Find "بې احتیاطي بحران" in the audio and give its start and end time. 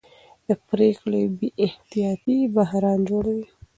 1.37-2.99